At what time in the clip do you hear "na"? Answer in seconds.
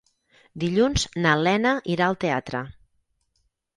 1.25-1.35